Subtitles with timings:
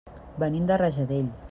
[0.43, 1.33] Venim de Rajadell.